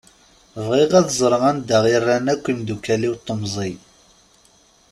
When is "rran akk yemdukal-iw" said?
2.01-3.13